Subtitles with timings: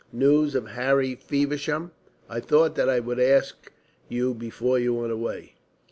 [0.11, 1.91] "News of Harry Feversham?
[2.27, 3.71] I thought that I would ask
[4.09, 5.53] you before you went away."